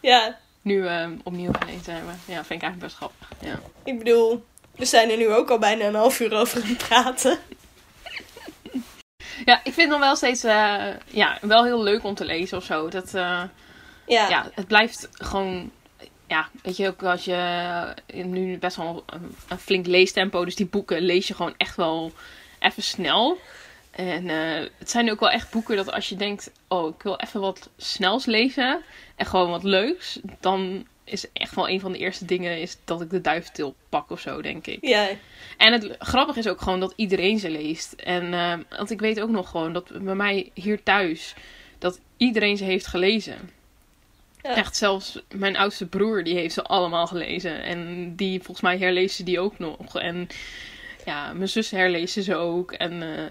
[0.00, 2.20] Ja, Nu eh, opnieuw gelezen hebben.
[2.24, 3.28] Ja, vind ik eigenlijk best grappig.
[3.40, 3.60] Ja.
[3.84, 4.44] ik bedoel,
[4.76, 7.38] we zijn er nu ook al bijna een half uur over aan het praten.
[9.44, 12.56] ja, ik vind het nog wel steeds eh, ja, wel heel leuk om te lezen
[12.56, 12.88] of zo.
[12.88, 13.42] Dat, eh,
[14.06, 15.70] Ja, ja, het blijft gewoon.
[16.28, 20.56] Ja, weet je ook als je eh, nu best wel een, een flink leestempo, dus
[20.56, 22.12] die boeken lees je gewoon echt wel
[22.58, 23.38] even snel.
[23.96, 27.16] En eh, het zijn ook wel echt boeken dat als je denkt, oh, ik wil
[27.16, 28.82] even wat snels lezen
[29.16, 33.00] en gewoon wat leuks, dan is echt wel een van de eerste dingen is dat
[33.00, 34.78] ik de duiftil pak of zo, denk ik.
[34.80, 35.08] ja,
[35.56, 37.92] En het grappige is ook gewoon dat iedereen ze leest.
[37.92, 41.34] En eh, want ik weet ook nog gewoon dat bij mij hier thuis,
[41.78, 43.50] dat iedereen ze heeft gelezen.
[44.42, 44.56] Ja.
[44.56, 47.62] Echt, zelfs mijn oudste broer, die heeft ze allemaal gelezen.
[47.62, 49.98] En die, volgens mij herleest ze die ook nog.
[49.98, 50.28] En
[51.04, 52.72] ja, mijn zus herleest ze ook.
[52.72, 53.24] En eh,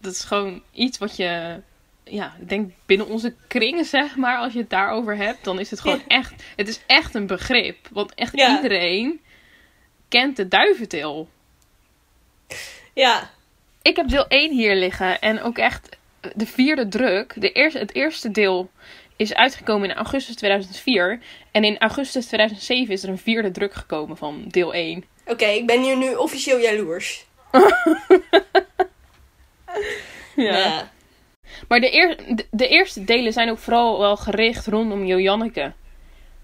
[0.00, 1.60] dat is gewoon iets wat je,
[2.04, 5.70] ja, ik denk binnen onze kringen, zeg maar, als je het daarover hebt, dan is
[5.70, 7.76] het gewoon echt, het is echt een begrip.
[7.92, 8.56] Want echt Ja.
[8.56, 9.20] iedereen
[10.08, 11.28] kent de duiventil.
[12.94, 13.30] ja,
[13.82, 15.96] Ik heb deel 1 hier liggen en ook echt
[16.34, 17.32] de vierde druk.
[17.36, 18.70] De eerste, het eerste deel
[19.16, 21.20] is uitgekomen in augustus 2004.
[21.50, 25.04] En in augustus 2007 is er een vierde druk gekomen van deel 1.
[25.26, 27.24] Oké, ik ben hier nu officieel jaloers.
[30.36, 30.90] Ja.
[31.68, 35.72] Maar de, eer, de, de eerste delen zijn ook vooral wel gericht rondom Joanneke.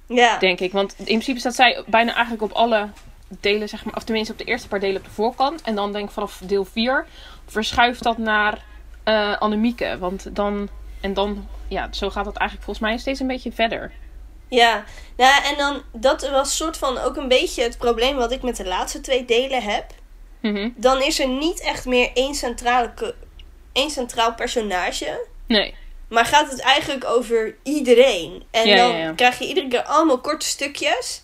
[0.06, 0.38] Ja.
[0.38, 0.72] denk ik.
[0.72, 2.88] Want in principe staat zij bijna eigenlijk op alle
[3.28, 5.62] delen, zeg maar, of tenminste op de eerste paar delen op de voorkant.
[5.62, 7.06] En dan denk ik vanaf deel 4
[7.46, 8.64] verschuift dat naar
[9.02, 9.96] eh Annemieke.
[9.98, 10.68] Want dan,
[11.00, 13.92] en dan, ja, zo gaat dat eigenlijk volgens mij steeds een beetje verder.
[14.48, 14.84] Ja,
[15.16, 18.56] nou, en dan, dat was soort van ook een beetje het probleem wat ik met
[18.56, 19.84] de laatste twee delen heb.
[20.52, 20.70] Mhm.
[20.76, 23.14] Dan is er niet echt meer één, centrale,
[23.72, 25.26] één centraal personage.
[25.46, 25.74] Nee.
[26.08, 28.42] Maar gaat het eigenlijk over iedereen.
[28.50, 29.12] En Ja, dan ja, ja.
[29.12, 31.22] krijg je iedere keer allemaal korte stukjes.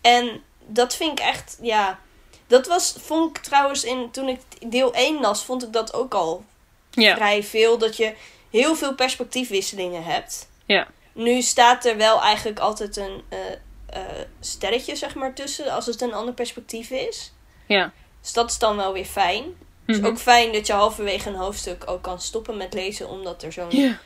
[0.00, 1.98] En dat vind ik echt, ja.
[2.46, 6.14] Dat was, vond ik trouwens, in, toen ik deel 1 las, vond ik dat ook
[6.14, 6.44] al
[6.90, 7.14] Ja.
[7.16, 7.78] vrij veel.
[7.78, 8.14] Dat je
[8.50, 10.48] heel veel perspectiefwisselingen hebt.
[10.66, 10.88] Ja.
[11.12, 13.38] Nu staat er wel eigenlijk altijd een eh,
[13.86, 14.02] eh,
[14.40, 15.70] sterretje, zeg maar, tussen.
[15.72, 17.32] Als het een ander perspectief is.
[17.66, 17.92] Ja.
[18.26, 19.42] Dus dat is dan wel weer fijn.
[19.86, 20.04] Het Mhm.
[20.04, 23.08] is ook fijn dat je halverwege een hoofdstuk ook kan stoppen met lezen.
[23.08, 23.96] Omdat er zo'n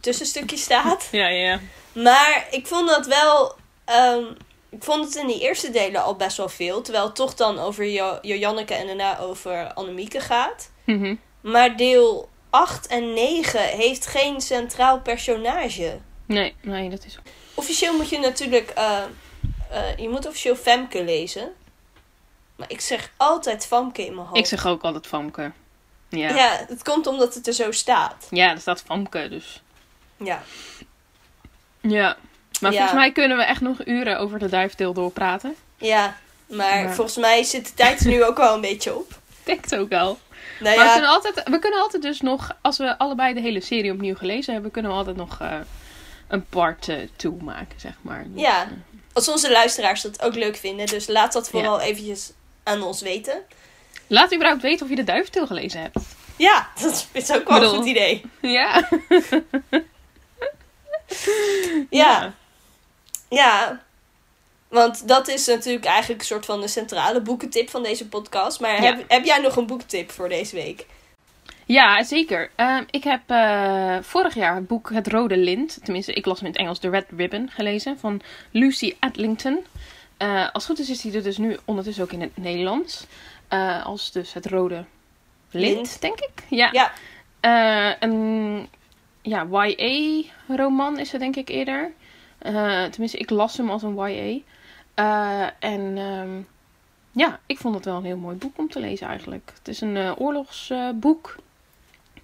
[0.00, 1.08] tussenstukje staat.
[1.10, 1.60] Ja, ja.
[1.92, 3.54] Maar ik vond dat wel.
[3.84, 4.24] ehm,
[4.70, 6.82] ik vond het in die eerste delen al best wel veel.
[6.82, 10.70] Terwijl het toch dan over jo Jojanneke en daarna over Annemieke gaat.
[10.84, 11.14] Mhm.
[11.40, 15.98] Maar deel 8 en 9 heeft geen centraal personage.
[16.26, 17.18] Nee, nee, dat is...
[17.54, 18.70] Officieel moet je natuurlijk.
[18.70, 18.98] eh,
[19.70, 21.52] eh, je moet officieel Femke lezen.
[22.58, 24.38] Maar ik zeg altijd Famke in mijn hoofd.
[24.38, 25.52] Ik zeg ook altijd Famke.
[26.08, 26.28] Ja.
[26.28, 26.34] ja.
[26.36, 28.26] Ja, het komt omdat het er zo staat.
[28.30, 29.62] er staat Famke, dus...
[30.16, 30.42] Ja.
[31.80, 32.16] Ja.
[32.60, 32.78] Maar Ja.
[32.78, 35.54] volgens mij kunnen we echt nog uren over de duifdeel doorpraten.
[35.76, 36.16] Ja.
[36.46, 39.10] Maar Maar- volgens mij zit de tijd er nu ook wel een beetje op.
[39.10, 40.18] Ik denk het ook wel.
[40.60, 43.40] Nou Maar we ja, kunnen, altijd, we kunnen altijd dus nog, als we allebei de
[43.40, 45.56] hele serie opnieuw gelezen hebben, kunnen we altijd nog eh,
[46.28, 48.24] een part 2 maken, zeg maar.
[48.28, 48.62] Dus, Ja.
[48.62, 48.68] eh,
[49.12, 50.86] Als onze luisteraars dat ook leuk vinden.
[50.86, 52.32] Dus laat dat vooral eventjes
[52.68, 53.42] aan ons weten.
[54.06, 55.98] laat überhaupt weten of je de duifdeel gelezen hebt.
[56.36, 58.22] Ja, dat is ook wel een goed idee.
[58.40, 58.88] Ja.
[61.90, 62.34] Ja.
[63.28, 63.80] Ja.
[64.68, 68.60] Want dat is natuurlijk eigenlijk een soort van de centrale boekentip van deze podcast.
[68.60, 68.94] Maar Ja.
[68.96, 70.86] heb, heb jij nog een boekentip voor deze week?
[71.66, 72.50] Ja, zeker.
[72.56, 76.46] Ehm, ik heb eh, vorig jaar het boek Het Rode Lint, tenminste ik las hem
[76.46, 79.58] in het Engels, The Red Ribbon, gelezen van Lucy Adlington.
[80.18, 83.06] Eh, als het goed is, is die er dus nu ondertussen ook in het Nederlands.
[83.48, 84.84] Eh, als dus Het Rode
[85.50, 86.00] Lint, Lint.
[86.00, 86.44] denk ik.
[86.48, 86.68] Ja.
[86.72, 86.92] Ja.
[87.40, 88.68] Eh, een
[89.22, 91.92] ja, YA-roman is het denk ik eerder.
[92.90, 94.42] Tenminste, ik las hem als een YA.
[95.58, 96.40] En ehm,
[97.10, 99.52] ja, ik vond het wel een heel mooi boek om te lezen eigenlijk.
[99.58, 101.36] Het is een oorlogsboek.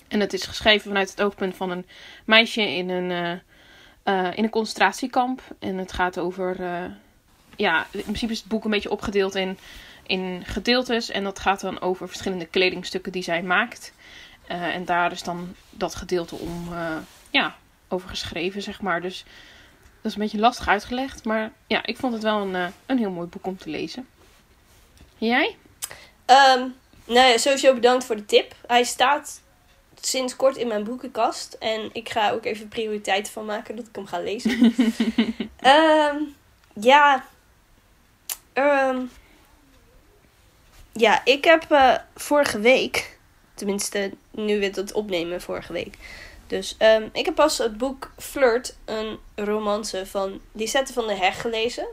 [0.09, 1.87] en het is geschreven vanuit het oogpunt van een
[2.25, 3.41] meisje in een,
[4.35, 5.43] in een concentratiekamp.
[5.59, 6.57] En het gaat over...
[7.57, 9.59] ja, in principe is het boek een beetje opgedeeld in,
[10.07, 11.11] in gedeeltes.
[11.11, 13.93] En dat gaat dan over verschillende kledingstukken die zij maakt.
[14.47, 16.97] Eh, en daar is dan dat gedeelte om, eh,
[17.31, 17.57] ja,
[17.89, 19.01] over geschreven, zeg maar.
[19.01, 19.25] Dus
[20.03, 21.25] dat is een beetje lastig uitgelegd.
[21.25, 24.09] Maar ja, ik vond het wel een, eh, een heel mooi boek om te lezen.
[25.19, 25.57] Jij?
[26.25, 26.69] Ehm,
[27.05, 28.55] nou ja, sowieso bedankt voor de tip.
[28.67, 29.43] Hij staat
[30.01, 31.53] sinds kort in mijn boekenkast.
[31.53, 34.75] En ik ga ook even prioriteit van maken dat ik hem ga lezen.
[35.57, 36.17] Ehm,
[36.81, 37.25] ja.
[38.55, 39.01] Ehm,
[40.93, 43.19] ja, ik heb eh, vorige week.
[43.55, 45.95] Tenminste, nu we het opnemen vorige week.
[46.47, 51.41] Dus ehm, ik heb pas het boek Flirt, een romance van Lisette van der Heg
[51.41, 51.87] gelezen.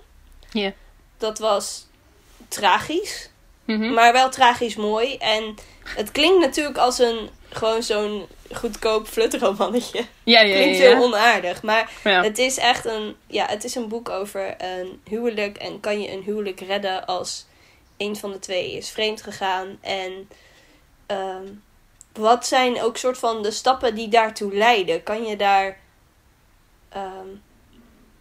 [0.52, 0.74] Ja.
[1.18, 1.88] Dat was
[2.48, 3.30] tragisch.
[3.66, 3.94] Mhm.
[3.94, 5.18] Maar wel tragisch mooi.
[5.18, 10.00] En het klinkt natuurlijk als een gewoon zo'n goedkoop flutromannetje.
[10.00, 10.56] Ja, ja, ja.
[10.56, 11.64] Klinkt heel onaardig.
[11.64, 15.58] Maar het is echt een, ja, het is een boek over een huwelijk.
[15.58, 17.46] En kan je een huwelijk redden als
[17.98, 19.78] een van de twee is vreemd gegaan.
[19.82, 20.30] En
[21.06, 21.46] ehm,
[22.14, 25.04] wat zijn ook soort van de stappen die daartoe leiden?
[25.04, 25.80] Kan je daar.
[26.90, 27.28] ehm,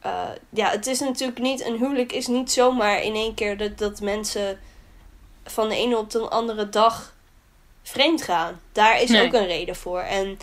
[0.00, 1.64] eh, ja, het is natuurlijk niet.
[1.64, 4.60] Een huwelijk is niet zomaar in één keer dat, dat mensen
[5.44, 7.14] van de ene op de andere dag
[7.82, 8.60] vreemd gaan.
[8.72, 9.26] Daar is Nee.
[9.26, 10.00] ook een reden voor.
[10.00, 10.38] En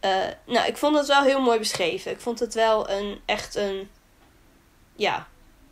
[0.00, 0.10] eh,
[0.46, 2.10] nou, ik vond het wel heel mooi beschreven.
[2.10, 3.90] Ik vond het wel een echt een.
[4.96, 5.26] Ja.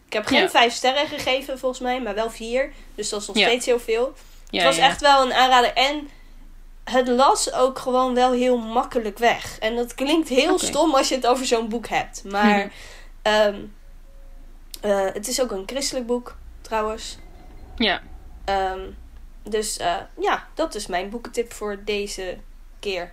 [0.07, 0.51] Ik heb geen Ja.
[0.51, 2.73] vijf sterren gegeven volgens mij, maar wel vier.
[2.95, 3.47] Dus dat is nog Ja.
[3.47, 4.15] steeds heel veel.
[4.51, 5.73] Ja, het was echt wel een aanrader.
[5.73, 6.09] En
[6.85, 9.59] het las ook gewoon wel heel makkelijk weg.
[9.59, 12.25] En dat klinkt heel stom als je het over zo'n boek hebt.
[12.25, 12.71] Maar
[13.23, 13.55] eh,
[15.13, 17.19] het is ook een christelijk boek, trouwens.
[17.77, 18.03] Ja.
[18.45, 18.81] Ehm,
[19.43, 22.37] dus eh, ja, dat is mijn boekentip voor deze
[22.81, 23.13] keer.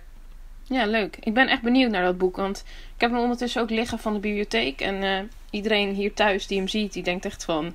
[0.62, 1.16] ja, leuk.
[1.20, 2.36] Ik ben echt benieuwd naar dat boek.
[2.36, 2.64] Want
[2.94, 4.80] ik heb hem ondertussen ook liggen van de bibliotheek.
[4.80, 7.74] En eh, iedereen hier thuis die hem ziet, die denkt echt van...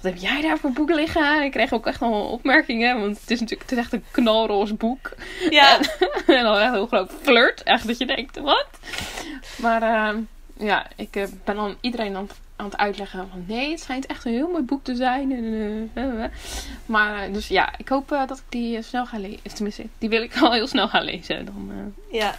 [0.00, 1.42] Wat heb jij daar voor boeken liggen?
[1.42, 3.00] Ik kreeg ook echt al opmerkingen.
[3.00, 5.14] Want het is natuurlijk het is echt een knalroze boek.
[5.50, 5.78] Ja,
[6.26, 7.62] en dan echt heel groot flirt.
[7.62, 8.66] Echt dat je denkt, wat?
[9.56, 10.20] Maar ehm,
[10.58, 14.24] ja, ik eh, ben dan iedereen dan aan het uitleggen van nee, het schijnt echt
[14.24, 15.32] een heel mooi boek te zijn.
[15.94, 16.24] Eh.
[16.86, 19.54] Maar eh, dus ja, ik hoop eh, dat ik die snel ga lezen.
[19.54, 21.44] Tenminste, die wil ik al heel snel gaan lezen.
[21.44, 22.36] Dan, Ja.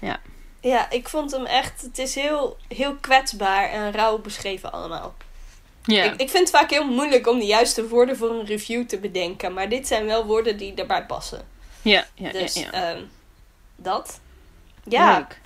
[0.00, 0.20] Ja.
[0.60, 1.80] Ja, ik vond hem echt...
[1.82, 5.14] Het is heel, heel kwetsbaar en rauw beschreven allemaal.
[5.82, 6.04] ja.
[6.04, 8.98] Ik, ik vind het vaak heel moeilijk om de juiste woorden voor een review te
[8.98, 9.52] bedenken.
[9.52, 11.42] Maar dit zijn wel woorden die erbij passen.
[11.82, 12.72] ja, ja, Dus ja, ja.
[12.72, 13.02] ehm,
[13.76, 14.20] dat.
[14.84, 15.40] Ja, Leuk.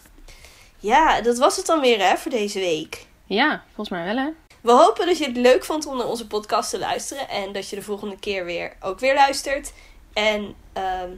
[0.79, 3.07] ja, dat was het dan weer hè, voor deze week.
[3.27, 4.31] Ja, volgens mij wel hè.
[4.61, 7.29] We hopen dat je het leuk vond om naar onze podcast te luisteren.
[7.29, 9.73] En dat je de volgende keer weer ook weer luistert.
[10.13, 11.11] En ehm,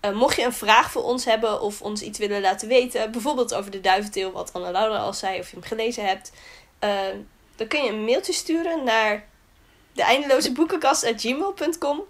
[0.00, 3.12] eh, mocht je een vraag voor ons hebben of ons iets willen laten weten.
[3.12, 6.32] Bijvoorbeeld over de duiventeel, wat Anne Laura al zei, of je hem gelezen hebt.
[6.78, 7.16] ehm,
[7.56, 9.26] dan kun je een mailtje sturen naar
[9.92, 12.02] de eindeloze boekenkast.gmail.com.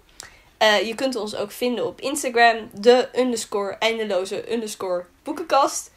[0.57, 5.91] Eh, je kunt ons ook vinden op Instagram, de underscore eindeloze underscore boekenkast.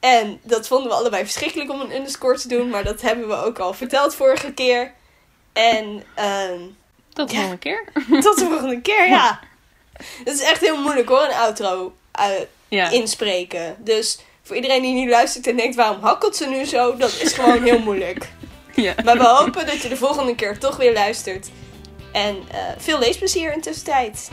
[0.00, 3.34] En dat vonden we allebei verschrikkelijk om een underscore te doen, maar dat hebben we
[3.44, 4.92] ook al verteld vorige keer.
[5.52, 6.60] En ehm,
[7.12, 7.40] Tot de Ja.
[7.40, 7.84] volgende keer.
[8.22, 9.40] tot de volgende keer, ja.
[10.24, 12.24] Het is echt heel moeilijk hoor, een outro eh,
[12.68, 12.90] Ja.
[12.90, 13.76] inspreken.
[13.78, 16.96] Dus voor iedereen die nu luistert en denkt, waarom hakkelt ze nu zo?
[16.96, 18.28] Dat is gewoon heel moeilijk.
[18.74, 18.94] ja.
[19.04, 21.48] Maar we hopen dat je de volgende keer toch weer luistert.
[22.12, 24.28] En eh, veel leesplezier in tussentijd.